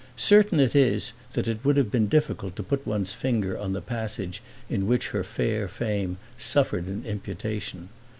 Certain 0.15 0.59
it 0.59 0.75
is 0.75 1.13
that 1.33 1.47
it 1.47 1.63
would 1.63 1.77
have 1.77 1.91
been 1.91 2.07
difficult 2.07 2.55
to 2.55 2.63
put 2.63 2.87
one's 2.87 3.13
finger 3.13 3.55
on 3.55 3.73
the 3.73 3.81
passage 3.83 4.41
in 4.67 4.87
which 4.87 5.09
her 5.09 5.23
fair 5.23 5.67
fame 5.67 6.17
suffered 6.39 6.87
an 6.87 7.05
imputation. 7.05 7.87